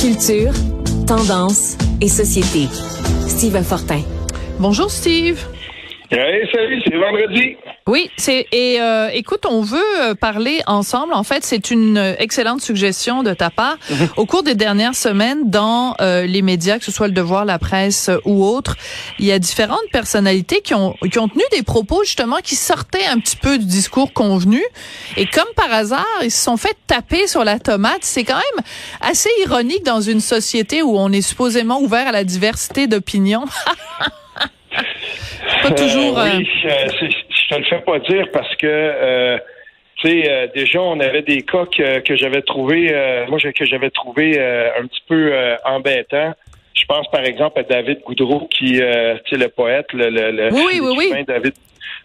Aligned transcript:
Culture, 0.00 0.52
tendance 1.06 1.76
et 2.00 2.08
société. 2.08 2.68
Steve 3.26 3.60
Fortin. 3.62 4.02
Bonjour 4.60 4.90
Steve. 4.90 5.40
Hey, 6.14 6.46
salut, 6.52 6.82
c'est 6.84 6.94
vendredi. 6.94 7.56
Oui, 7.86 8.10
c'est 8.18 8.46
et 8.52 8.82
euh, 8.82 9.08
écoute, 9.14 9.46
on 9.48 9.62
veut 9.62 9.80
euh, 10.00 10.14
parler 10.14 10.60
ensemble. 10.66 11.14
En 11.14 11.22
fait, 11.22 11.42
c'est 11.42 11.70
une 11.70 11.96
euh, 11.96 12.14
excellente 12.18 12.60
suggestion 12.60 13.22
de 13.22 13.32
ta 13.32 13.48
part. 13.48 13.78
Mhm. 13.88 14.08
Au 14.18 14.26
cours 14.26 14.42
des 14.42 14.54
dernières 14.54 14.94
semaines, 14.94 15.48
dans 15.48 15.96
les 15.98 16.42
médias, 16.42 16.78
que 16.78 16.84
ce 16.84 16.92
soit 16.92 17.06
le 17.06 17.14
Devoir, 17.14 17.46
la 17.46 17.58
presse 17.58 18.10
ou 18.26 18.44
autre, 18.44 18.76
il 19.18 19.24
y 19.24 19.32
a 19.32 19.38
différentes 19.38 19.88
personnalités 19.90 20.60
qui 20.60 20.74
ont 20.74 20.94
qui 21.10 21.18
ont 21.18 21.28
tenu 21.28 21.44
des 21.50 21.62
propos 21.62 22.04
justement 22.04 22.36
qui 22.42 22.56
sortaient 22.56 23.06
un 23.06 23.18
petit 23.18 23.36
peu 23.36 23.56
du 23.56 23.64
discours 23.64 24.12
convenu. 24.12 24.62
Et 25.16 25.26
comme 25.26 25.48
par 25.56 25.72
hasard, 25.72 26.04
ils 26.22 26.30
se 26.30 26.44
sont 26.44 26.58
fait 26.58 26.76
taper 26.86 27.26
sur 27.26 27.42
la 27.42 27.58
tomate. 27.58 28.00
C'est 28.02 28.24
quand 28.24 28.34
même 28.34 28.64
assez 29.00 29.30
ironique 29.46 29.84
dans 29.84 30.02
une 30.02 30.20
société 30.20 30.82
où 30.82 30.98
on 30.98 31.10
est 31.10 31.22
supposément 31.22 31.80
ouvert 31.80 32.06
à 32.06 32.12
la 32.12 32.24
diversité 32.24 32.86
d'opinions. 32.86 33.46
Pas 35.62 35.70
toujours. 35.70 36.18
Euh, 36.18 36.24
oui, 36.38 36.48
je, 36.62 37.06
je, 37.06 37.48
te 37.48 37.58
le 37.58 37.64
fais 37.64 37.80
pas 37.80 37.98
dire 38.00 38.26
parce 38.32 38.54
que 38.56 38.66
euh, 38.66 39.38
tu 39.96 40.08
sais, 40.08 40.30
euh, 40.30 40.46
déjà, 40.54 40.80
on 40.80 40.98
avait 41.00 41.22
des 41.22 41.42
cas 41.42 41.64
que, 41.66 42.16
j'avais 42.16 42.42
trouvé, 42.42 42.92
moi, 43.28 43.38
que 43.38 43.64
j'avais 43.64 43.90
trouvé 43.90 44.40
un 44.40 44.86
petit 44.86 45.02
peu 45.08 45.32
embêtant. 45.64 46.32
Je 46.74 46.84
pense, 46.86 47.08
par 47.10 47.24
exemple, 47.24 47.60
à 47.60 47.62
David 47.62 48.00
Goudreau, 48.00 48.48
qui, 48.50 48.72
tu 48.72 48.80
sais, 48.80 49.36
le 49.36 49.48
poète, 49.48 49.86
le, 49.92 50.08
le, 50.08 50.52
oui, 50.52 50.80
oui, 50.80 50.94
oui. 51.12 51.24
David 51.26 51.54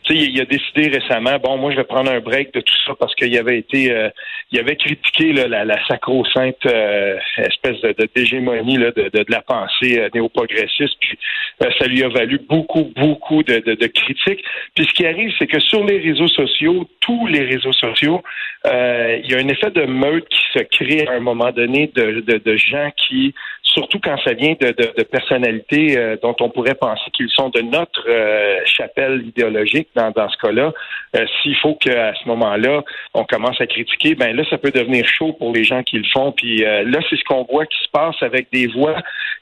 tu 0.03 0.13
sais, 0.13 0.25
il, 0.25 0.41
a 0.41 0.45
décidé 0.45 0.87
récemment, 0.87 1.37
bon, 1.41 1.57
moi, 1.57 1.71
je 1.71 1.77
vais 1.77 1.83
prendre 1.83 2.11
un 2.11 2.19
break 2.19 2.53
de 2.53 2.61
tout 2.61 2.73
ça 2.85 2.93
parce 2.99 3.13
qu'il 3.15 3.35
avait 3.37 3.57
été, 3.57 3.91
euh, 3.91 4.09
il 4.51 4.59
avait 4.59 4.75
critiqué 4.75 5.33
la, 5.33 5.85
sacro-sainte 5.87 6.65
euh, 6.65 7.17
espèce 7.37 7.79
de, 7.81 7.93
de 7.93 8.07
d'hégémonie 8.15 8.77
de, 8.77 9.25
la 9.29 9.41
pensée 9.41 9.99
euh, 9.99 10.09
néo-progressiste. 10.13 10.95
Puis 10.99 11.17
ça 11.59 11.87
lui 11.87 12.03
a 12.03 12.09
valu 12.09 12.39
beaucoup, 12.47 12.91
beaucoup 12.95 13.43
de, 13.43 13.87
critiques. 13.87 14.43
Puis 14.75 14.85
ce 14.85 14.93
qui 14.93 15.05
arrive, 15.05 15.31
c'est 15.37 15.47
que 15.47 15.59
sur 15.59 15.83
les 15.83 15.99
réseaux 15.99 16.27
sociaux, 16.27 16.87
tous 16.99 17.27
les 17.27 17.43
réseaux 17.43 17.73
sociaux, 17.73 18.21
il 18.65 19.25
y 19.29 19.33
a 19.33 19.37
un 19.37 19.47
effet 19.47 19.71
de 19.71 19.85
meute 19.85 20.27
qui 20.29 20.41
se 20.53 20.63
crée 20.63 21.07
à 21.07 21.13
un 21.13 21.19
moment 21.19 21.51
donné 21.51 21.91
de, 21.95 22.55
gens 22.57 22.91
qui 22.97 23.33
surtout 23.77 23.99
quand 23.99 24.17
ça 24.23 24.33
vient 24.33 24.55
de, 24.59 25.03
personnalités 25.03 25.97
euh, 25.97 26.17
dont 26.21 26.35
on 26.39 26.49
pourrait 26.49 26.75
penser 26.75 27.09
qu'ils 27.13 27.29
sont 27.29 27.49
de 27.49 27.61
notre 27.61 28.05
euh, 28.09 28.59
chapelle 28.65 29.23
idéologique 29.27 29.66
dans, 29.95 30.11
dans 30.11 30.29
ce 30.29 30.37
cas-là. 30.37 30.73
Euh, 31.15 31.25
s'il 31.41 31.55
faut 31.57 31.75
qu'à 31.75 32.13
ce 32.15 32.27
moment-là, 32.27 32.83
on 33.13 33.23
commence 33.23 33.59
à 33.61 33.67
critiquer, 33.67 34.15
ben 34.15 34.35
là, 34.35 34.43
ça 34.49 34.57
peut 34.57 34.71
devenir 34.71 35.05
chaud 35.07 35.33
pour 35.33 35.53
les 35.53 35.63
gens 35.63 35.83
qui 35.83 35.97
le 35.97 36.05
font. 36.13 36.31
Puis 36.31 36.59
là, 36.59 36.99
c'est 37.09 37.17
ce 37.17 37.23
qu'on 37.23 37.43
voit 37.49 37.65
qui 37.65 37.77
se 37.83 37.89
passe 37.91 38.15
avec 38.21 38.47
des 38.51 38.67
voix 38.67 38.95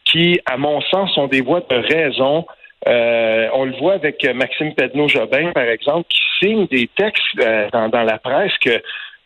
qui, 0.06 0.40
à 0.46 0.58
mon 0.58 0.82
sens, 0.82 1.14
sont 1.14 1.28
des 1.28 1.42
voix 1.42 1.62
de 1.70 1.76
raison. 1.76 2.46
on 2.86 3.66
le 3.66 3.78
voit 3.80 3.94
avec 3.94 4.24
Maxime 4.34 4.74
Pedneau-Jobin, 4.76 5.52
par 5.54 5.66
exemple, 5.66 6.08
qui 6.10 6.22
signe 6.40 6.68
des 6.68 6.90
textes 6.96 7.38
dans, 7.74 7.90
dans 7.90 8.04
la 8.04 8.18
presse 8.18 8.56
que 8.60 8.82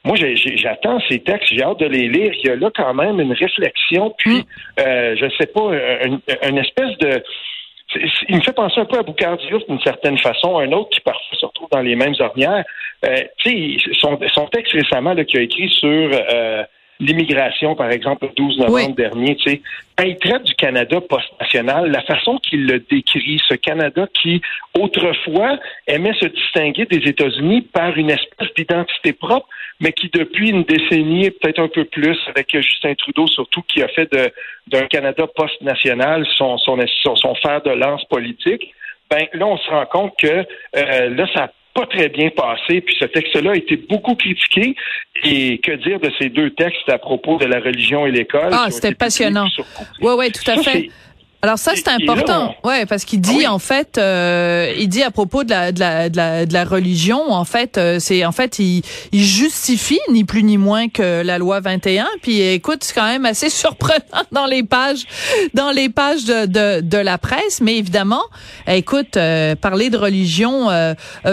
moi, 0.06 0.16
j'attends 0.16 1.00
ces 1.09 1.19
textes, 1.19 1.53
j'ai 1.53 1.61
hâte 1.61 1.80
de 1.80 1.86
les 1.86 2.08
lire. 2.08 2.31
Il 2.41 2.47
y 2.47 2.50
a 2.52 2.56
là 2.56 2.69
quand 2.73 2.94
même 2.94 3.19
une 3.19 3.34
réflexion, 3.34 4.13
puis, 4.17 4.38
mm. 4.38 4.44
euh, 4.80 5.16
je 5.17 5.30
sais 5.38 5.47
pas, 5.47 5.72
une, 6.47 6.58
espèce 6.58 6.97
de... 7.00 7.23
Il 7.95 8.36
me 8.36 8.42
fait 8.42 8.54
penser 8.54 8.80
un 8.80 8.86
peu 8.86 9.00
à 9.00 9.04
Boucard 9.04 9.38
d'une 9.38 9.80
certaine 9.82 10.18
façon, 10.20 10.59
un 10.59 10.72
autre 10.72 10.90
qui 10.90 11.00
parfois 11.02 11.38
se 11.38 11.45
retrouve 11.45 11.70
dans 11.72 11.82
les 11.82 11.96
mêmes 11.96 12.14
ornières. 12.20 12.64
Euh, 13.06 13.23
son, 14.00 14.20
son, 14.34 14.46
texte 14.48 14.73
récemment 14.73 15.14
là, 15.14 15.23
qu'il 15.23 15.40
a 15.40 15.44
écrit 15.44 15.70
sur 15.70 15.88
euh, 15.90 16.64
l'immigration, 17.00 17.75
par 17.75 17.92
exemple, 17.92 18.25
le 18.28 18.33
12 18.36 18.58
novembre 18.59 18.95
dernier, 18.95 19.36
tu 19.38 19.50
sais, 19.50 19.61
quand 19.97 20.05
il 20.05 20.17
traite 20.17 20.44
du 20.44 20.53
Canada 20.55 21.00
post-national, 21.02 21.91
la 21.91 22.02
façon 22.03 22.38
qu'il 22.38 22.66
le 22.66 22.80
décrit, 22.80 23.41
ce 23.47 23.56
Canada 23.56 24.08
qui, 24.14 24.41
autrefois, 24.78 25.59
aimait 25.88 26.14
se 26.19 26.28
distinguer 26.28 26.85
des 26.85 27.09
États-Unis 27.09 27.62
par 27.62 27.97
une 27.97 28.09
espèce 28.09 28.53
d'identité 28.56 29.13
propre, 29.13 29.47
mais 29.79 29.94
qui, 29.94 30.09
depuis 30.09 30.50
une 30.50 30.63
décennie, 30.63 31.29
peut-être 31.31 31.59
un 31.59 31.68
peu 31.69 31.85
plus, 31.85 32.18
avec 32.28 32.51
Justin 32.53 32.94
Trudeau 32.96 33.28
surtout, 33.28 33.62
qui 33.62 33.81
a 33.81 33.88
fait 33.88 34.09
d'un 34.68 34.88
Canada 34.88 35.25
post-national 35.35 36.25
son, 36.35 36.57
son, 36.57 36.78
son, 37.16 37.35
fer 37.35 37.62
de 37.62 37.72
lance 37.72 38.03
politique, 38.06 38.74
ben 39.09 39.25
là, 39.34 39.47
on 39.47 39.57
se 39.57 39.69
rend 39.69 39.85
compte 39.85 40.13
que 40.22 40.28
euh, 40.28 41.09
là, 41.09 41.28
ça 41.34 41.51
pas 41.79 41.85
très 41.88 42.09
bien 42.09 42.29
passé, 42.29 42.81
puis 42.81 42.95
ce 43.00 43.06
texte-là 43.06 43.51
a 43.51 43.56
été 43.56 43.78
beaucoup 43.78 44.16
critiqué. 44.16 44.75
Et 45.23 45.57
que 45.59 45.72
dire 45.72 46.00
de 46.00 46.12
ces 46.19 46.29
deux 46.29 46.51
textes 46.51 46.88
à 46.88 46.97
propos 46.97 47.38
de 47.38 47.45
la 47.45 47.59
religion 47.59 48.06
et 48.06 48.12
l'école? 48.12 48.50
Ah, 48.51 48.67
c'était 48.69 48.95
passionnant. 48.95 49.47
Oui, 50.01 50.13
oui, 50.18 50.31
tout 50.31 50.50
à 50.50 50.57
fait. 50.62 50.89
Alors 51.41 51.57
ça 51.57 51.72
c'est 51.73 51.88
important, 51.88 52.53
ouais, 52.66 52.85
parce 52.85 53.05
qu'il 53.05 53.22
dit 53.22 53.45
ah 53.45 53.53
en 53.53 53.59
fait, 53.59 53.97
euh, 53.97 54.73
il 54.77 54.89
dit 54.89 55.03
à 55.03 55.09
propos 55.09 55.45
de 55.45 55.50
la 55.50 55.72
de 55.72 55.79
la 55.79 56.09
de 56.09 56.17
la, 56.17 56.45
de 56.45 56.53
la 56.53 56.66
religion, 56.66 57.31
en 57.31 57.45
fait, 57.45 57.77
euh, 57.77 57.97
c'est 58.00 58.25
en 58.25 58.33
fait 58.33 58.59
il, 58.59 58.81
il 59.13 59.23
justifie 59.23 60.01
ni 60.11 60.25
plus 60.25 60.44
ni 60.44 60.57
moins 60.57 60.89
que 60.89 61.22
la 61.22 61.38
loi 61.38 61.61
21. 61.61 62.07
Puis 62.22 62.41
écoute, 62.41 62.83
c'est 62.83 62.94
quand 62.94 63.07
même 63.07 63.25
assez 63.25 63.50
surprenant 63.50 64.01
dans 64.33 64.47
les 64.47 64.63
pages 64.63 65.05
dans 65.53 65.72
les 65.72 65.88
pages 65.88 66.25
de 66.25 66.45
de, 66.45 66.81
de 66.81 66.97
la 66.97 67.17
presse, 67.17 67.61
mais 67.61 67.77
évidemment, 67.77 68.23
écoute, 68.67 69.16
euh, 69.16 69.56
parler 69.56 69.89
de 69.89 69.97
religion 69.97 70.67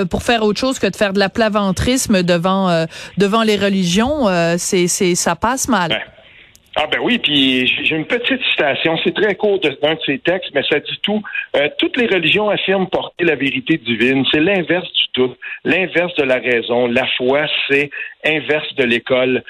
pour 0.08 0.22
faire 0.22 0.44
autre 0.44 0.60
chose 0.60 0.78
que 0.78 0.86
de 0.86 0.94
faire 0.94 1.14
de 1.14 1.18
la 1.18 1.28
plaventrisme 1.28 2.22
devant 2.22 2.86
devant 3.18 3.42
les 3.42 3.56
religions, 3.56 4.26
c'est 4.56 4.86
c'est 4.86 5.16
ça 5.16 5.34
passe 5.34 5.66
mal. 5.66 6.00
Ah 6.78 6.86
ben 6.92 7.00
oui, 7.00 7.18
puis 7.18 7.66
j'ai 7.66 7.96
une 7.96 8.04
petite 8.04 8.42
citation, 8.50 8.98
c'est 9.02 9.14
très 9.14 9.34
court 9.34 9.58
d'un 9.60 9.94
de 9.94 10.00
ces 10.04 10.18
textes, 10.18 10.50
mais 10.54 10.62
ça 10.70 10.78
dit 10.78 10.98
tout. 11.02 11.22
Euh, 11.56 11.70
toutes 11.78 11.96
les 11.96 12.06
religions 12.06 12.50
affirment 12.50 12.86
porter 12.86 13.24
la 13.24 13.34
vérité 13.34 13.78
divine. 13.78 14.26
C'est 14.30 14.40
l'inverse 14.40 14.86
du 14.92 15.06
doute, 15.14 15.38
l'inverse 15.64 16.14
de 16.16 16.24
la 16.24 16.34
raison. 16.34 16.86
La 16.86 17.06
foi, 17.16 17.46
c'est 17.70 17.88
inverse 18.26 18.74
de 18.74 18.84
l'école. 18.84 19.42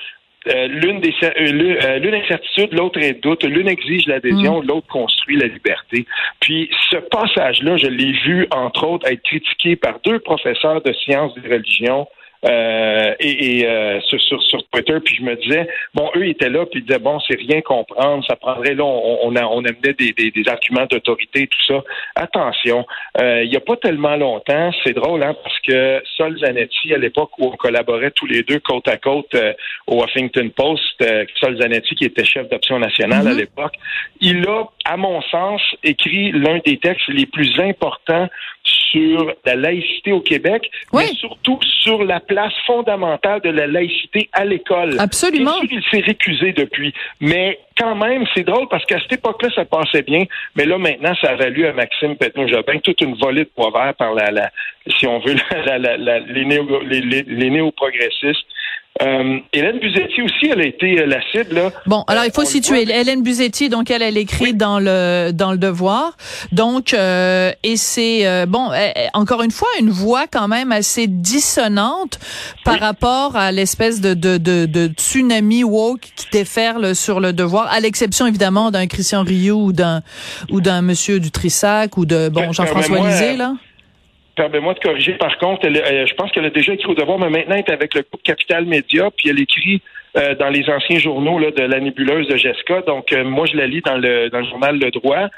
Euh, 0.47 0.69
l'une 0.69 1.00
des 1.00 1.12
euh, 1.25 1.98
l'une 1.98 2.15
incertitude, 2.15 2.72
l'autre 2.72 3.00
est 3.00 3.20
doute, 3.20 3.42
l'une 3.42 3.66
exige 3.66 4.06
l'adhésion, 4.06 4.62
mm. 4.62 4.66
l'autre 4.66 4.86
construit 4.86 5.36
la 5.36 5.48
liberté. 5.48 6.06
Puis 6.38 6.70
ce 6.91 6.98
passage-là, 6.98 7.76
je 7.76 7.88
l'ai 7.88 8.12
vu 8.12 8.47
entre 8.53 8.86
autres 8.86 9.10
être 9.10 9.22
critiqué 9.22 9.75
par 9.75 9.98
deux 10.04 10.20
professeurs 10.20 10.81
de 10.81 10.92
sciences 10.92 11.34
des 11.34 11.48
religions 11.48 12.06
euh, 12.48 13.14
et, 13.18 13.60
et 13.60 13.68
euh, 13.68 14.00
sur, 14.02 14.20
sur, 14.20 14.62
Twitter, 14.70 14.98
puis 15.04 15.16
je 15.16 15.22
me 15.22 15.34
disais, 15.36 15.68
bon, 15.94 16.10
eux 16.16 16.26
étaient 16.26 16.50
là, 16.50 16.66
puis 16.66 16.80
ils 16.80 16.86
disaient, 16.86 16.98
bon, 16.98 17.18
c'est 17.20 17.38
rien 17.38 17.60
comprendre, 17.60 18.24
ça 18.26 18.36
prendrait, 18.36 18.74
là, 18.74 18.84
on, 18.84 19.28
on, 19.28 19.34
on 19.34 19.64
amenait 19.64 19.94
des, 19.98 20.12
des, 20.12 20.30
des 20.30 20.48
arguments 20.48 20.86
d'autorité, 20.86 21.46
tout 21.46 21.62
ça. 21.66 21.82
Attention, 22.14 22.86
euh, 23.20 23.42
il 23.42 23.50
n'y 23.50 23.56
a 23.56 23.60
pas 23.60 23.76
tellement 23.76 24.16
longtemps, 24.16 24.70
c'est 24.84 24.92
drôle, 24.92 25.22
hein, 25.22 25.34
parce 25.42 25.58
que 25.60 26.02
Sol 26.16 26.38
Zanetti, 26.38 26.94
à 26.94 26.98
l'époque 26.98 27.30
où 27.38 27.46
on 27.46 27.56
collaborait 27.56 28.12
tous 28.12 28.26
les 28.26 28.42
deux 28.42 28.60
côte 28.60 28.88
à 28.88 28.96
côte 28.96 29.34
au 29.86 30.04
Huffington 30.04 30.50
Post, 30.54 31.04
Sol 31.40 31.60
Zanetti, 31.60 31.94
qui 31.94 32.04
était 32.04 32.24
chef 32.24 32.48
d'option 32.48 32.78
nationale 32.78 33.26
à 33.26 33.32
mm-hmm. 33.32 33.38
l'époque, 33.38 33.74
il 34.20 34.46
a, 34.48 34.64
à 34.84 34.96
mon 34.96 35.20
sens, 35.22 35.62
écrit 35.82 36.32
l'un 36.32 36.58
des 36.64 36.78
textes 36.78 37.08
les 37.08 37.26
plus 37.26 37.58
importants 37.60 38.28
sur 38.91 39.32
la 39.44 39.54
laïcité 39.54 40.12
au 40.12 40.21
Québec, 40.21 40.71
mais 40.93 41.06
surtout 41.09 41.59
sur 41.82 42.04
la 42.04 42.21
place 42.21 42.53
fondamentale 42.66 43.41
de 43.41 43.50
la 43.50 43.66
laïcité 43.66 44.28
à 44.32 44.44
l'école. 44.44 44.97
Absolument. 44.99 45.54
il 45.71 45.82
s'est 45.91 46.00
récusé 46.00 46.53
depuis, 46.53 46.93
mais 47.21 47.59
quand 47.78 47.94
même, 47.94 48.25
c'est 48.34 48.44
drôle 48.44 48.69
parce 48.69 48.84
qu'à 48.87 49.00
cette 49.00 49.12
époque-là, 49.12 49.50
ça 49.54 49.65
passait 49.65 50.03
bien, 50.03 50.25
mais 50.56 50.65
là, 50.65 50.78
maintenant, 50.78 51.15
ça 51.21 51.31
a 51.31 51.34
valu 51.37 51.66
à 51.66 51.72
Maxime 51.72 52.16
Petno-Jobin 52.16 52.78
toute 52.78 53.00
une 53.00 53.16
volée 53.16 53.44
de 53.44 53.50
poids 53.54 53.72
par 53.93 54.15
la, 54.15 54.31
la 54.31 54.50
si 54.98 55.06
on 55.06 55.19
veut, 55.19 55.34
les, 56.28 56.44
néo, 56.44 56.81
les, 56.83 57.00
les 57.00 57.50
néo-progressistes 57.50 58.47
euh, 59.02 59.38
Hélène 59.52 59.78
Buzetti 59.78 60.22
aussi, 60.22 60.46
elle 60.50 60.60
a 60.60 60.66
été 60.66 61.00
euh, 61.00 61.06
la 61.06 61.20
cible. 61.30 61.54
Là. 61.54 61.70
Bon, 61.86 62.02
alors 62.06 62.24
il 62.24 62.32
faut 62.32 62.44
situer 62.44 62.82
Hélène 62.82 63.22
Buzetti, 63.22 63.68
donc 63.68 63.91
elle, 63.91 64.03
elle 64.03 64.16
écrit 64.16 64.54
dans 64.54 64.78
le 64.78 65.32
dans 65.32 65.53
le 65.53 65.59
Devoir, 65.59 66.16
donc 66.53 66.94
euh, 66.94 67.53
et 67.62 67.76
c'est 67.76 68.26
euh, 68.26 68.47
bon 68.47 68.71
encore 69.12 69.42
une 69.42 69.50
fois 69.50 69.68
une 69.80 69.91
voix 69.91 70.26
quand 70.30 70.48
même 70.48 70.72
assez 70.72 71.06
dissonante 71.09 72.18
par 72.65 72.78
rapport 72.78 73.36
à 73.36 73.53
l'espèce 73.53 74.00
de, 74.00 74.15
de, 74.15 74.38
de, 74.38 74.66
de 74.66 74.86
tsunami 74.88 75.65
woke 75.65 76.00
qui 76.16 76.26
déferle 76.32 76.94
sur 76.94 77.21
le 77.21 77.32
Devoir, 77.32 77.71
à 77.71 77.80
l'exception 77.80 78.26
évidemment 78.26 78.71
d'un 78.71 78.86
Christian 78.86 79.22
Rioux 79.22 79.66
ou 79.66 79.72
d'un 79.72 80.03
ou 80.50 80.60
d'un 80.60 80.80
Monsieur 80.80 81.21
Dutrissac 81.21 81.97
ou 81.98 82.06
de 82.06 82.28
bon 82.28 82.47
ben, 82.47 82.53
Jean-François 82.53 82.98
ben, 82.98 83.09
Lisée 83.09 83.36
là. 83.36 83.54
Permets-moi 84.36 84.74
de 84.74 84.80
corriger. 84.80 85.15
Par 85.15 85.36
contre, 85.38 85.66
je 85.66 86.15
pense 86.15 86.30
qu'elle 86.30 86.44
a 86.44 86.50
déjà 86.50 86.74
écrit 86.74 86.88
au 86.88 86.94
devoir, 86.94 87.18
mais 87.18 87.30
maintenant 87.30 87.56
elle 87.56 87.65
est 87.66 87.71
avec 87.71 87.94
le 87.94 88.03
groupe 88.03 88.22
Capital 88.22 88.66
Média, 88.66 89.10
puis 89.16 89.30
elle 89.30 89.41
écrit 89.41 89.80
euh, 90.16 90.34
dans 90.34 90.48
les 90.48 90.68
anciens 90.71 90.98
journaux 90.98 91.39
là, 91.39 91.51
de 91.51 91.63
la 91.63 91.78
nébuleuse 91.78 92.27
de 92.28 92.36
Jessica. 92.36 92.80
Donc, 92.86 93.13
euh, 93.13 93.22
moi, 93.24 93.47
je 93.47 93.57
la 93.57 93.66
lis 93.66 93.83
dans 93.83 93.98
le, 93.98 94.30
dans 94.30 94.39
le 94.39 94.47
journal 94.47 94.78
Le 94.78 94.91
Droit. 94.91 95.28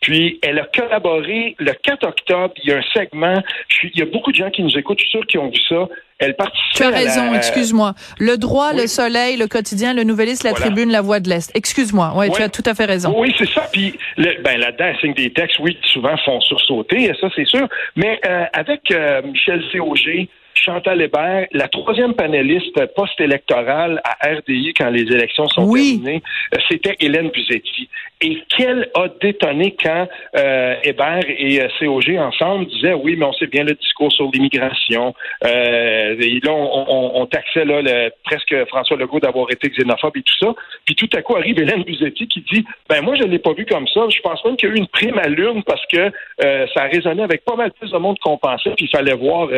Puis 0.00 0.38
elle 0.42 0.60
a 0.60 0.64
collaboré 0.72 1.56
le 1.58 1.72
4 1.72 2.06
octobre. 2.06 2.54
Il 2.62 2.70
y 2.70 2.72
a 2.72 2.76
un 2.76 2.82
segment. 2.94 3.42
il 3.82 3.98
y 3.98 4.02
a 4.02 4.04
beaucoup 4.04 4.30
de 4.30 4.36
gens 4.36 4.50
qui 4.50 4.62
nous 4.62 4.78
écoutent, 4.78 5.00
je 5.00 5.06
suis 5.06 5.10
sûr, 5.10 5.26
qui 5.26 5.38
ont 5.38 5.48
vu 5.48 5.58
ça. 5.68 5.88
Elle 6.20 6.36
participe. 6.36 6.72
Tu 6.72 6.82
as 6.84 6.90
raison, 6.90 7.34
excuse-moi. 7.34 7.94
Le 8.20 8.36
droit, 8.36 8.72
le 8.72 8.86
soleil, 8.86 9.36
le 9.36 9.48
quotidien, 9.48 9.92
le 9.94 10.04
nouvelliste, 10.04 10.44
la 10.44 10.52
tribune, 10.52 10.90
la 10.90 11.00
voix 11.00 11.18
de 11.18 11.28
l'Est. 11.28 11.50
Excuse-moi. 11.56 12.12
Ouais, 12.16 12.30
tu 12.30 12.40
as 12.40 12.48
tout 12.48 12.62
à 12.64 12.74
fait 12.74 12.84
raison. 12.84 13.12
Oui, 13.16 13.34
c'est 13.36 13.48
ça. 13.48 13.68
Puis 13.72 13.94
ben 14.16 14.60
là-dedans, 14.60 14.92
signe 15.00 15.14
des 15.14 15.32
textes, 15.32 15.58
oui, 15.58 15.76
souvent 15.82 16.16
font 16.18 16.40
sursauter, 16.40 17.12
ça 17.20 17.28
c'est 17.34 17.46
sûr. 17.46 17.68
Mais 17.96 18.20
euh, 18.24 18.44
avec 18.52 18.92
Michel 19.24 19.64
Cog, 19.72 20.28
Chantal 20.64 21.00
Hébert, 21.00 21.46
la 21.52 21.68
troisième 21.68 22.14
panéliste 22.14 22.78
post-électorale 22.94 24.00
à 24.04 24.28
RDI 24.28 24.74
quand 24.76 24.90
les 24.90 25.02
élections 25.02 25.48
sont 25.48 25.72
terminées, 25.72 26.22
euh, 26.54 26.58
c'était 26.68 26.96
Hélène 27.00 27.30
Buzetti. 27.30 27.88
Et 28.20 28.42
qu'elle 28.48 28.90
a 28.94 29.06
détonné 29.20 29.76
quand 29.80 30.08
euh, 30.36 30.74
Hébert 30.82 31.22
et 31.28 31.62
euh, 31.62 31.68
COG 31.78 32.16
ensemble 32.18 32.66
disaient 32.66 32.94
oui, 32.94 33.14
mais 33.16 33.24
on 33.24 33.32
sait 33.32 33.46
bien 33.46 33.62
le 33.62 33.74
discours 33.74 34.10
sur 34.10 34.28
l'immigration. 34.32 35.14
Euh, 35.44 36.16
là, 36.42 36.52
on, 36.52 37.12
on, 37.14 37.26
taxait 37.26 37.64
là, 37.64 38.10
presque 38.24 38.54
François 38.66 38.96
Legault 38.96 39.20
d'avoir 39.20 39.50
été 39.52 39.70
xénophobe 39.70 40.16
et 40.16 40.22
tout 40.22 40.36
ça. 40.40 40.52
Puis 40.84 40.96
tout 40.96 41.08
à 41.14 41.22
coup 41.22 41.36
arrive 41.36 41.60
Hélène 41.60 41.84
Buzetti 41.84 42.26
qui 42.26 42.40
dit 42.52 42.64
ben 42.88 43.02
moi 43.02 43.14
je 43.14 43.22
ne 43.22 43.28
l'ai 43.28 43.38
pas 43.38 43.52
vu 43.52 43.64
comme 43.66 43.86
ça. 43.86 44.00
Je 44.08 44.20
pense 44.20 44.44
même 44.44 44.56
qu'il 44.56 44.68
y 44.68 44.72
a 44.72 44.74
eu 44.74 44.78
une 44.78 44.88
prime 44.88 45.18
à 45.18 45.28
l'urne 45.28 45.62
parce 45.62 45.84
que 45.86 46.10
euh, 46.44 46.66
ça 46.74 46.82
a 46.82 46.86
résonné 46.86 47.22
avec 47.22 47.44
pas 47.44 47.54
mal 47.54 47.70
plus 47.72 47.92
de 47.92 47.98
monde 47.98 48.18
qu'on 48.18 48.36
pensait. 48.36 48.70
Puis 48.76 48.86
il 48.86 48.90
fallait 48.96 49.14
voir 49.14 49.48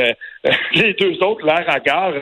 les 0.74 0.94
deux 0.94 1.22
autres 1.22 1.44
l'air 1.44 1.64
à 1.68 1.80
gare. 1.80 2.14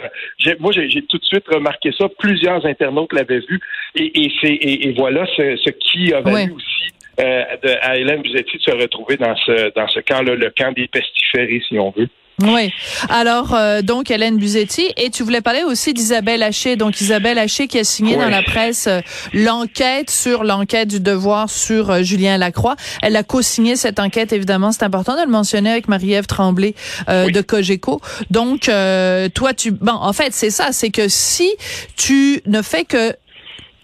Moi 0.58 0.72
j'ai 0.72 1.02
tout 1.02 1.18
de 1.18 1.24
suite 1.24 1.46
remarqué 1.48 1.92
ça. 1.96 2.08
Plusieurs 2.18 2.64
internautes 2.66 3.12
l'avaient 3.12 3.40
vu 3.48 3.60
et, 3.94 4.24
et, 4.24 4.32
et, 4.42 4.88
et 4.88 4.92
voilà 4.92 5.24
ce, 5.36 5.56
ce 5.56 5.70
qui 5.70 6.12
avait 6.12 6.50
aussi 6.50 6.92
euh, 7.20 7.44
de, 7.62 7.70
à 7.82 7.96
Hélène 7.96 8.22
Buzetti 8.22 8.58
de 8.58 8.62
se 8.62 8.70
retrouver 8.70 9.16
dans 9.16 9.34
ce 9.36 9.72
dans 9.74 9.88
ce 9.88 10.00
camp-là, 10.00 10.34
le 10.34 10.50
camp 10.50 10.72
des 10.72 10.88
pestiférés, 10.88 11.62
si 11.68 11.78
on 11.78 11.90
veut. 11.90 12.08
Oui. 12.40 12.70
Alors, 13.08 13.54
euh, 13.54 13.82
donc, 13.82 14.10
Hélène 14.10 14.36
Buzetti. 14.36 14.92
Et 14.96 15.10
tu 15.10 15.22
voulais 15.22 15.40
parler 15.40 15.64
aussi 15.64 15.92
d'Isabelle 15.92 16.42
Haché. 16.42 16.76
Donc, 16.76 17.00
Isabelle 17.00 17.38
Haché 17.38 17.66
qui 17.66 17.78
a 17.78 17.84
signé 17.84 18.16
dans 18.16 18.28
la 18.28 18.42
presse 18.42 18.86
euh, 18.86 19.00
l'enquête 19.32 20.10
sur 20.10 20.44
l'enquête 20.44 20.88
du 20.88 21.00
devoir 21.00 21.50
sur 21.50 22.02
Julien 22.02 22.38
Lacroix. 22.38 22.76
Elle 23.02 23.16
a 23.16 23.22
co-signé 23.22 23.76
cette 23.76 23.98
enquête, 23.98 24.32
évidemment. 24.32 24.72
C'est 24.72 24.84
important 24.84 25.16
de 25.16 25.22
le 25.22 25.30
mentionner 25.30 25.70
avec 25.70 25.88
Marie-Ève 25.88 26.26
Tremblay 26.26 26.74
de 27.08 27.40
Cogeco. 27.40 28.00
Donc, 28.30 28.70
toi, 29.34 29.54
tu... 29.54 29.72
Bon, 29.72 29.92
en 29.92 30.12
fait, 30.12 30.32
c'est 30.32 30.50
ça. 30.50 30.72
C'est 30.72 30.90
que 30.90 31.08
si 31.08 31.50
tu 31.96 32.40
ne 32.46 32.62
fais 32.62 32.84
que 32.84 33.14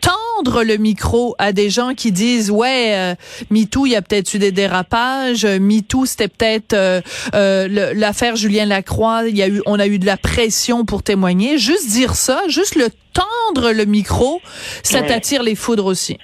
tendre 0.04 0.62
le 0.64 0.76
micro 0.76 1.34
à 1.38 1.52
des 1.52 1.70
gens 1.70 1.94
qui 1.94 2.12
disent 2.12 2.50
ouais 2.50 2.92
euh, 2.94 3.14
MeToo 3.50 3.86
il 3.86 3.92
y 3.92 3.96
a 3.96 4.02
peut-être 4.02 4.34
eu 4.34 4.38
des 4.38 4.52
dérapages. 4.52 5.46
MeToo 5.46 6.06
c'était 6.06 6.28
peut-être 6.28 6.74
euh, 6.74 7.00
euh, 7.34 7.92
l'affaire 7.94 8.36
Julien 8.36 8.66
Lacroix. 8.66 9.22
Il 9.26 9.36
y 9.36 9.42
a 9.42 9.48
eu 9.48 9.62
on 9.66 9.78
a 9.78 9.86
eu 9.86 9.98
de 9.98 10.06
la 10.06 10.16
pression 10.16 10.84
pour 10.84 11.02
témoigner. 11.02 11.58
Juste 11.58 11.88
dire 11.88 12.14
ça 12.14 12.42
juste 12.48 12.74
le 12.74 12.88
tendre 13.12 13.72
le 13.72 13.84
micro 13.84 14.40
ça 14.82 15.02
t'attire 15.02 15.42
les 15.42 15.54
foudres 15.54 15.86
aussi 15.86 16.18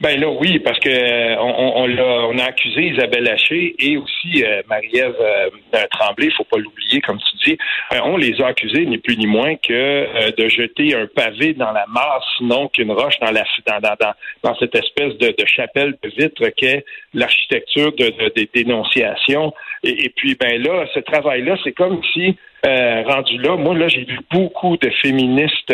ben 0.00 0.18
là, 0.18 0.30
oui, 0.30 0.58
parce 0.60 0.78
que 0.78 0.88
euh, 0.88 1.36
on, 1.38 1.84
on, 1.84 1.98
a, 1.98 2.26
on 2.32 2.38
a 2.38 2.44
accusé 2.44 2.86
Isabelle 2.86 3.28
Haché 3.28 3.74
et 3.78 3.98
aussi 3.98 4.42
euh, 4.42 4.62
Marie-Ève 4.66 5.14
euh, 5.20 5.86
Tremblay, 5.90 6.26
il 6.26 6.32
faut 6.32 6.44
pas 6.44 6.56
l'oublier, 6.56 7.02
comme 7.02 7.18
tu 7.18 7.50
dis. 7.50 7.58
on 8.02 8.16
les 8.16 8.40
a 8.40 8.46
accusés 8.46 8.86
ni 8.86 8.96
plus 8.96 9.18
ni 9.18 9.26
moins 9.26 9.56
que 9.56 10.30
de 10.30 10.48
jeter 10.48 10.94
un 10.94 11.06
pavé 11.06 11.52
dans 11.52 11.72
la 11.72 11.84
mare, 11.88 12.24
sinon 12.38 12.68
qu'une 12.68 12.92
roche 12.92 13.18
dans 13.20 13.30
la 13.30 13.44
dans, 13.66 13.80
dans, 13.80 14.12
dans, 14.42 14.54
cette 14.58 14.74
espèce 14.74 15.18
de, 15.18 15.34
de 15.36 15.46
chapelle 15.46 15.94
de 16.02 16.08
vitre 16.08 16.48
qu'est 16.56 16.84
l'architecture 17.12 17.92
de, 17.92 18.06
de, 18.06 18.32
des 18.34 18.48
dénonciations. 18.54 19.52
Et, 19.84 20.06
et, 20.06 20.08
puis 20.08 20.34
ben 20.34 20.62
là, 20.62 20.86
ce 20.94 21.00
travail-là, 21.00 21.56
c'est 21.62 21.72
comme 21.72 22.00
si 22.14 22.36
rendu 22.64 23.38
là, 23.38 23.56
moi 23.56 23.74
là, 23.74 23.88
j'ai 23.88 24.04
vu 24.04 24.18
beaucoup 24.30 24.76
de 24.76 24.88
féministes 25.02 25.72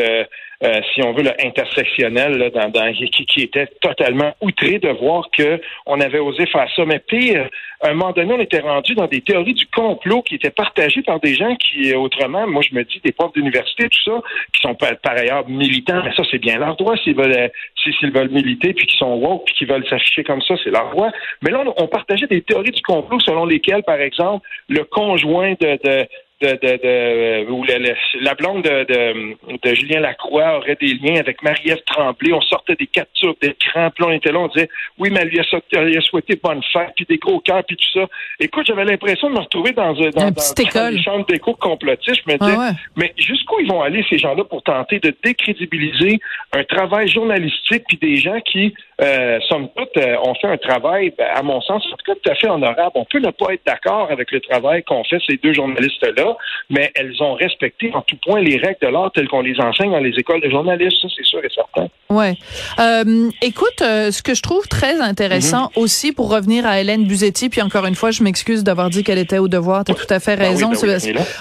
euh, 0.65 0.81
si 0.95 1.03
on 1.05 1.13
veut, 1.13 1.23
le 1.23 1.33
intersectionnel, 1.47 2.39
là, 2.39 2.51
dans, 2.51 2.69
dans, 2.71 2.93
qui, 2.93 3.27
qui, 3.27 3.43
était 3.43 3.67
totalement 3.81 4.35
outré 4.41 4.79
de 4.79 4.89
voir 4.89 5.29
qu'on 5.37 6.01
avait 6.01 6.19
osé 6.19 6.47
faire 6.47 6.69
ça. 6.75 6.85
Mais 6.87 6.99
pire, 6.99 7.49
à 7.83 7.89
un 7.89 7.95
moment 7.95 8.13
donné, 8.13 8.33
on 8.33 8.41
était 8.41 8.61
rendu 8.61 8.95
dans 8.95 9.07
des 9.07 9.21
théories 9.21 9.55
du 9.55 9.67
complot 9.67 10.23
qui 10.23 10.37
étaient 10.37 10.51
partagées 10.51 11.03
par 11.03 11.21
des 11.21 11.35
gens 11.35 11.55
qui, 11.57 11.95
autrement, 11.95 12.47
moi 12.47 12.63
je 12.63 12.75
me 12.75 12.85
dis, 12.85 13.01
des 13.05 13.13
profs 13.13 13.35
d'université, 13.35 13.89
tout 13.89 14.03
ça, 14.05 14.23
qui 14.55 14.61
sont 14.63 14.75
par, 14.75 14.93
ailleurs 15.05 15.47
militants, 15.49 16.03
mais 16.03 16.13
ça 16.15 16.23
c'est 16.31 16.39
bien 16.39 16.59
leur 16.59 16.77
droit 16.77 16.97
s'ils 16.97 17.15
veulent 17.15 17.51
s'ils 17.83 18.13
veulent 18.13 18.31
militer, 18.31 18.73
puis 18.73 18.87
qui 18.87 18.97
sont 18.97 19.15
woke, 19.15 19.45
puis 19.47 19.55
qui 19.55 19.65
veulent 19.67 19.87
s'afficher 19.89 20.25
comme 20.25 20.43
ça, 20.43 20.55
c'est 20.65 20.71
leur 20.71 20.91
droit. 20.91 21.11
Mais 21.43 21.51
là, 21.51 21.63
on, 21.77 21.87
partageait 21.87 22.27
des 22.27 22.43
théories 22.43 22.73
du 22.73 22.83
complot 22.83 23.21
selon 23.21 23.45
lesquelles, 23.45 23.83
par 23.85 24.01
exemple, 24.01 24.47
le 24.69 24.85
conjoint 24.85 25.55
de, 25.61 25.79
de 25.85 26.09
de, 26.43 26.49
de, 26.49 27.47
de 27.47 27.51
où 27.51 27.65
la, 27.65 27.79
la 28.21 28.35
blonde 28.35 28.63
de, 28.63 28.85
de, 28.85 29.37
de, 29.63 29.75
Julien 29.75 30.01
Lacroix 30.01 30.59
aurait 30.59 30.77
des 30.79 30.95
liens 30.95 31.19
avec 31.19 31.43
Marie-Ève 31.43 31.83
Tremblay. 31.87 32.33
On 32.33 32.43
sortait 32.43 32.75
des 32.75 32.87
captures 32.87 33.35
d'écran, 33.41 33.91
puis 33.95 34.05
on 34.05 34.13
était 34.13 34.33
là, 34.33 34.41
on 34.41 34.49
disait 34.49 34.69
oui, 34.99 35.09
mais 35.11 35.21
elle 35.21 35.29
lui 35.29 35.41
a, 35.41 36.01
souhaité 36.03 36.39
bonne 36.43 36.63
fête, 36.73 36.93
puis 36.95 37.07
des 37.09 37.17
gros 37.17 37.41
cœurs, 37.41 37.65
puis 37.65 37.77
tout 37.77 38.01
ça. 38.01 38.07
Écoute, 38.39 38.67
j'avais 38.67 38.85
l'impression 38.85 39.31
de 39.31 39.35
me 39.35 39.41
retrouver 39.41 39.73
dans, 39.73 39.95
dans, 39.95 40.11
dans, 40.11 40.31
dans 40.31 40.91
une 40.91 41.03
chambre 41.03 41.27
d'écho 41.27 41.55
complotiste. 41.55 42.21
Je 42.27 42.33
me 42.33 42.39
disais, 42.39 42.57
ah 42.59 42.73
mais 42.97 43.15
jusqu'où 43.17 43.61
ils 43.61 43.69
vont 43.69 43.83
aller 43.83 44.05
ces 44.11 44.19
gens-là 44.19 44.45
pour 44.45 44.63
tenter 44.63 44.99
de 44.99 45.15
décrédibiliser 45.25 46.19
un 46.53 46.65
travail 46.65 47.09
journalistique, 47.09 47.85
puis 47.89 47.97
des 47.97 48.17
gens 48.17 48.41
qui, 48.41 48.75
euh, 49.03 49.39
somme 49.49 49.69
toute, 49.77 49.97
euh, 49.99 50.17
ont 50.25 50.35
fait 50.35 50.49
un 50.49 50.57
travail, 50.57 51.13
ben, 51.17 51.29
à 51.35 51.43
mon 51.43 51.61
sens, 51.61 51.87
en 51.93 51.97
tout 51.97 52.15
tout 52.15 52.31
à 52.31 52.35
fait 52.35 52.49
honorable. 52.49 52.93
On 52.95 53.05
peut 53.05 53.19
ne 53.19 53.31
pas 53.31 53.53
être 53.53 53.67
d'accord 53.67 54.09
avec 54.11 54.31
le 54.31 54.41
travail 54.41 54.83
qu'ont 54.85 55.05
fait 55.05 55.19
ces 55.27 55.37
deux 55.37 55.53
journalistes-là 55.53 56.37
mais 56.71 56.91
elles 56.95 57.23
ont 57.23 57.35
respecté 57.35 57.91
en 57.95 58.03
tout 58.03 58.17
point 58.25 58.41
les 58.41 58.57
règles 58.57 58.79
de 58.83 58.89
l'art 58.89 59.13
telles 59.13 59.29
qu'on 59.29 59.41
les 59.41 59.59
enseigne 59.61 59.91
dans 59.91 60.01
les 60.01 60.19
écoles 60.19 60.41
de 60.41 60.51
journalistes, 60.51 61.01
ça 61.01 61.09
c'est 61.15 61.25
sûr 61.25 61.45
et 61.45 61.49
certain. 61.49 61.89
Ouais. 62.09 62.37
Euh, 62.79 63.31
écoute, 63.43 63.83
euh, 63.83 64.13
ce 64.13 64.23
que 64.23 64.35
je 64.35 64.43
trouve 64.43 64.69
très 64.69 65.01
intéressant 65.01 65.71
mhm. 65.77 65.83
aussi 65.83 66.13
pour 66.13 66.29
revenir 66.31 66.67
à 66.67 66.81
Hélène 66.81 67.05
Buzetti, 67.05 67.49
puis 67.49 67.63
encore 67.63 67.87
une 67.87 67.95
fois, 67.95 68.11
je 68.11 68.23
m'excuse 68.23 68.63
d'avoir 68.65 68.91
dit 68.91 69.03
qu'elle 69.03 69.19
était 69.19 69.39
au 69.39 69.49
devoir. 69.49 69.85
Tu 69.85 69.93
as 69.93 69.95
tout 69.95 70.07
à 70.11 70.21
fait 70.21 70.37
ben 70.37 70.51
raison. 70.51 70.71
Ben 70.71 70.99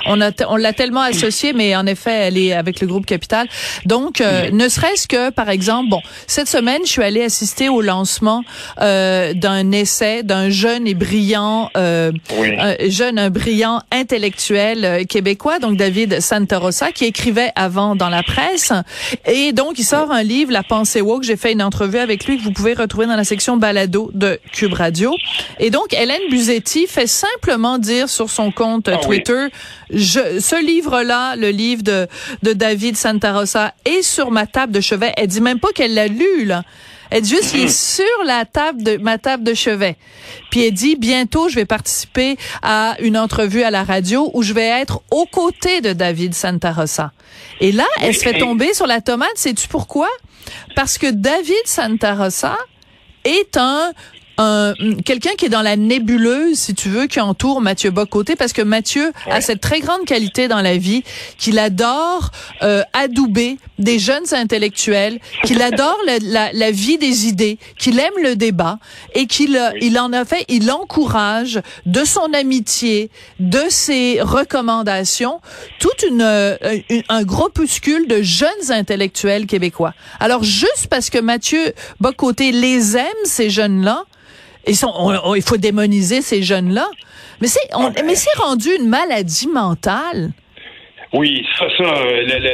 on 0.08 0.22
a 0.22 0.32
on 0.50 0.56
l'a 0.56 0.74
tellement 0.74 1.02
associée, 1.02 1.54
mais 1.54 1.76
en 1.76 1.86
effet, 1.86 2.12
elle 2.12 2.38
est 2.38 2.54
avec 2.54 2.82
le 2.82 2.88
groupe 2.88 3.06
Capital. 3.06 3.48
Donc, 3.86 4.22
euh, 4.22 4.50
ne 4.52 4.68
serait-ce 4.68 5.08
que 5.08 5.30
par 5.30 5.50
exemple, 5.50 5.90
bon, 5.90 6.02
cette 6.28 6.48
semaine, 6.48 6.82
je 6.84 6.90
suis 6.90 7.04
allée 7.04 7.24
assister 7.24 7.70
au 7.70 7.82
lancement 7.82 8.44
euh, 8.82 9.34
d'un 9.34 9.72
essai 9.72 10.24
d'un 10.24 10.50
jeune 10.50 10.88
et 10.88 10.94
brillant, 10.94 11.70
euh, 11.78 12.12
un 12.60 12.76
jeune, 12.88 13.20
un 13.20 13.30
brillant 13.30 13.82
intellectuel 13.92 14.86
euh, 14.86 15.04
québécois, 15.04 15.60
donc 15.60 15.78
David 15.78 16.22
Santarossa, 16.22 16.92
qui 16.92 17.06
écrivait 17.06 17.52
avant 17.56 17.96
dans 17.96 18.10
la 18.10 18.24
presse. 18.24 18.72
Et 19.26 19.52
donc, 19.54 19.80
il 19.80 19.84
sort 19.84 20.12
un 20.12 20.24
livre, 20.24 20.52
La 20.56 20.64
pensée 20.64 21.02
woke. 21.02 21.24
J'ai 21.24 21.36
fait 21.36 21.52
une 21.52 21.62
entrevue 21.62 21.98
avec 21.98 22.26
lui 22.26 22.38
que 22.38 22.44
vous 22.44 22.54
pouvez 22.54 22.76
retrouver 22.76 23.08
dans 23.08 23.18
la 23.18 23.26
section 23.26 23.58
balado 23.58 24.10
de 24.14 24.40
Cube 24.54 24.72
Radio. 24.72 25.14
Et 25.60 25.70
donc, 25.70 25.94
Hélène 25.94 26.22
Buzetti 26.30 26.88
fait 26.88 27.08
simplement 27.08 27.78
dire 27.78 28.08
sur 28.08 28.30
son 28.30 28.54
compte 28.54 28.88
ah 28.88 28.96
Twitter, 28.96 29.48
je, 29.90 30.40
ce 30.40 30.66
livre-là, 30.66 31.36
le 31.36 31.50
livre 31.50 31.84
de, 31.84 32.08
de 32.42 32.54
David 32.54 32.96
Santarossa, 32.96 33.74
est 33.84 34.02
sur 34.02 34.32
ma 34.32 34.48
table 34.48 34.72
de 34.72 34.80
chevet. 34.80 35.12
Elle 35.18 35.28
dit 35.28 35.42
même 35.42 35.60
pas 35.60 35.74
qu'elle 35.76 35.94
l'a 35.94 36.08
lu, 36.08 36.46
là. 36.46 36.64
Elle 37.12 37.24
dit 37.24 37.32
juste, 37.32 37.54
il 37.54 37.64
est 37.64 37.68
sur 37.68 38.24
la 38.26 38.46
table 38.46 38.82
de 38.82 38.96
ma 38.96 39.18
table 39.18 39.44
de 39.44 39.54
chevet. 39.54 39.98
Puis 40.52 40.66
elle 40.66 40.74
dit, 40.74 40.96
bientôt, 40.96 41.50
je 41.50 41.56
vais 41.56 41.66
participer 41.66 42.38
à 42.62 42.96
une 43.02 43.18
entrevue 43.18 43.64
à 43.64 43.72
la 43.72 43.84
radio 43.84 44.32
où 44.34 44.42
je 44.42 44.54
vais 44.54 44.68
être 44.68 45.02
aux 45.12 45.26
côtés 45.26 45.82
de 45.82 45.92
David 45.92 46.34
Santarossa. 46.34 47.12
Et 47.60 47.74
là, 47.74 47.86
elle 48.00 48.16
se 48.16 48.22
fait 48.22 48.40
tomber 48.40 48.74
sur 48.74 48.88
la 48.88 49.02
tomate. 49.02 49.36
Sais-tu 49.36 49.68
pourquoi? 49.68 50.08
Parce 50.76 50.98
que 50.98 51.12
David 51.12 51.66
Santarossa 51.66 52.58
est 53.24 53.58
un 53.58 53.92
un 54.38 54.74
quelqu'un 55.06 55.32
qui 55.38 55.46
est 55.46 55.50
dans 55.50 55.62
la 55.62 55.76
nébuleuse, 55.76 56.58
si 56.58 56.76
tu 56.76 56.90
veux, 56.90 57.08
qui 57.08 57.20
entoure 57.20 57.62
Mathieu 57.62 57.92
Bocoté, 57.92 58.36
parce 58.36 58.54
que 58.54 58.62
Mathieu 58.62 59.12
a 59.30 59.42
cette 59.42 59.62
très 59.62 59.80
grande 59.80 60.06
qualité 60.06 60.48
dans 60.48 60.62
la 60.62 60.78
vie 60.78 61.04
qu'il 61.38 61.60
adore 61.60 62.32
euh, 62.62 62.84
adouber 62.94 63.58
des 63.80 64.00
jeunes 64.00 64.34
intellectuels, 64.34 65.20
qu'il 65.44 65.62
adore 65.62 65.98
la, 66.22 66.52
la, 66.54 66.72
vie 66.72 66.98
des 66.98 67.28
idées, 67.28 67.58
qu'il 67.78 68.00
aime 68.00 68.14
le 68.22 68.36
débat 68.36 68.80
et 69.14 69.28
qu'il 69.28 69.56
euh, 69.56 69.72
il 69.82 70.00
en 70.00 70.14
a 70.14 70.26
fait, 70.26 70.46
il 70.48 70.72
encourage 70.72 71.62
de 71.86 72.04
son 72.04 72.34
amitié, 72.34 73.10
de 73.40 73.64
ses 73.70 74.22
recommandations, 74.22 75.40
toute 75.80 76.04
une, 76.04 76.22
euh, 76.22 76.58
un 77.10 77.24
groupuscule 77.24 78.08
de 78.08 78.22
jeunes 78.22 78.50
intellectuels 78.70 79.46
québécois. 79.46 79.94
Alors 80.20 80.44
juste 80.44 80.88
parce 80.90 81.10
que 81.10 81.20
Mathieu 81.20 81.74
Bocoté 82.00 82.52
les 82.52 82.98
aime 82.98 83.06
ces 83.26 83.50
jeunes-là, 83.50 84.04
ils 84.68 84.76
sont, 84.76 85.34
il 85.36 85.42
faut 85.42 85.58
démoniser 85.58 86.22
ces 86.22 86.44
jeunes-là. 86.44 86.88
Mais 87.42 87.48
c'est, 87.48 87.68
ah, 87.74 87.90
ben. 87.94 88.06
mais 88.06 88.16
c'est 88.16 88.38
rendu 88.40 88.70
une 88.80 88.88
maladie 88.88 89.48
mentale. 89.48 90.32
Oui, 91.14 91.46
ça, 91.58 91.66
ça, 91.78 92.04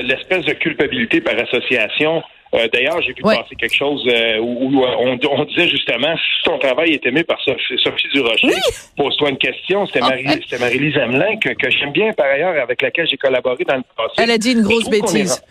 l'espèce 0.04 0.46
de 0.46 0.54
culpabilité 0.54 1.22
par 1.22 1.36
association 1.40 2.22
Euh, 2.54 2.68
d'ailleurs, 2.74 3.02
j'ai 3.02 3.14
vu 3.14 3.22
passer 3.22 3.56
quelque 3.56 3.76
chose 3.76 4.06
euh, 4.08 4.38
où, 4.40 4.84
on, 4.84 5.46
disait 5.46 5.70
justement 5.70 6.14
si 6.18 6.44
ton 6.44 6.58
travail 6.60 6.92
est 6.92 7.06
aimé 7.06 7.24
par 7.24 7.40
Sophie, 7.42 8.08
Durocher, 8.14 8.50
pose-toi 8.98 9.30
une 9.30 9.38
question. 9.38 9.86
C'était 9.86 10.02
Marie, 10.02 10.26
Marie-Lise 10.60 10.98
Hamelin 10.98 11.38
que, 11.38 11.70
j'aime 11.70 11.94
bien 11.94 12.12
par 12.12 12.26
ailleurs, 12.26 12.62
avec 12.62 12.82
laquelle 12.82 13.08
j'ai 13.08 13.16
collaboré 13.16 13.64
dans 13.64 13.78
le 13.78 13.84
passé. 13.96 14.16
Elle 14.18 14.32
a 14.32 14.38
dit 14.38 14.52
une 14.52 14.64
grosse 14.64 14.90
bêtise. 14.90 15.42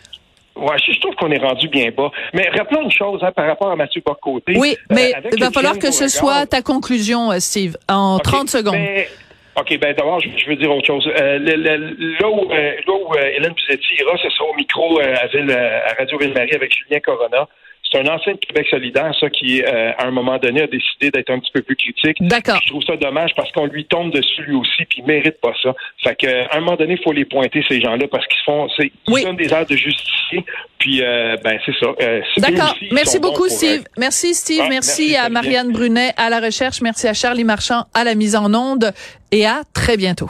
Ouais, 0.57 0.77
je 0.79 1.01
trouve 1.01 1.15
qu'on 1.15 1.31
est 1.31 1.39
rendu 1.39 1.69
bien 1.69 1.91
bas. 1.91 2.11
Mais 2.35 2.49
rappelons 2.51 2.83
une 2.83 2.91
chose 2.91 3.21
hein, 3.23 3.33
par 3.33 3.47
rapport 3.47 3.71
à 3.71 3.77
Mathieu 3.77 4.03
Bocoté. 4.05 4.57
Oui, 4.57 4.77
mais 4.91 5.13
il 5.33 5.41
va 5.41 5.51
falloir 5.51 5.79
que 5.79 5.91
ce 5.91 6.09
soit 6.09 6.47
ta 6.47 6.63
conclusion, 6.63 7.31
Steve, 7.39 7.77
en 7.89 8.19
30 8.19 8.49
secondes. 8.49 8.77
OK, 9.57 9.79
ben 9.79 9.95
d'abord, 9.95 10.21
je, 10.21 10.49
veux 10.49 10.57
dire 10.57 10.71
autre 10.75 10.87
chose. 10.87 11.09
Euh, 11.09 11.39
là 11.39 12.29
où, 12.29 12.51
euh, 12.53 12.73
là 12.87 12.93
où 12.95 13.15
euh, 13.15 13.31
Hélène 13.37 13.53
Buzetti 13.53 13.95
ira, 13.99 14.17
ce 14.23 14.31
sera 14.31 14.49
au 14.49 14.55
micro 14.55 15.01
à, 15.01 15.27
Ville, 15.27 15.51
à 15.51 15.93
Radio 15.99 16.19
Ville-Marie 16.19 16.55
avec 16.55 16.73
Julien 16.73 17.01
Corona. 17.01 17.49
C'est 17.91 17.99
un 17.99 18.07
ancien 18.07 18.35
de 18.35 18.39
Québec 18.39 18.67
solidaire, 18.71 19.13
ça, 19.19 19.29
qui, 19.31 19.63
à 19.65 20.07
un 20.07 20.11
moment 20.11 20.39
donné, 20.39 20.63
a 20.63 20.67
décidé 20.67 21.11
d'être 21.11 21.31
un 21.31 21.41
petit 21.41 21.51
peu 21.53 21.63
plus 21.63 21.77
critique. 21.77 22.17
D'accord. 22.21 22.61
Je 22.63 22.69
trouve 22.69 22.83
ça 22.85 22.97
dommage 22.97 23.33
parce 23.35 23.51
qu'on 23.53 23.67
lui 23.67 23.85
tombe 23.85 24.13
dessus 24.13 24.43
lui 24.43 24.55
aussi, 24.55 24.85
puis 24.89 25.01
il 25.01 25.07
mérite 25.07 25.41
pas 25.41 25.53
ça. 25.63 25.75
Fait 26.03 26.15
qu'à 26.15 26.49
un 26.53 26.61
moment 26.61 26.77
donné, 26.77 26.95
il 26.95 27.03
faut 27.03 27.13
les 27.13 27.25
pointer, 27.25 27.65
ces 27.69 27.81
gens-là, 27.81 28.07
parce 28.11 28.27
qu'ils 28.27 28.43
font, 28.45 28.69
c'est, 28.77 28.93
ils 29.09 29.25
donnent 29.25 29.37
des 29.37 29.53
airs 29.53 29.67
de 29.67 29.77
justicier, 29.77 30.45
puis, 30.79 31.01
ben, 31.01 31.59
c'est 31.67 31.75
ça. 31.81 31.89
D'accord. 32.39 32.77
Merci 32.93 33.19
beaucoup, 33.19 33.49
Steve. 33.49 33.85
merci, 33.99 34.35
Steve. 34.35 34.65
merci, 34.69 35.17
à 35.17 35.29
Marianne 35.29 35.73
Brunet 35.73 36.13
à 36.17 36.31
la 36.31 36.41
recherche. 36.41 36.81
Merci 36.83 37.09
à 37.09 37.15
Charlie 37.15 37.45
Marchand 37.45 37.85
à 37.95 38.05
la 38.05 38.15
mise 38.15 38.37
en 38.37 38.53
onde 38.55 38.93
et 39.33 39.47
à 39.47 39.63
très 39.75 39.97
bientôt. 39.97 40.29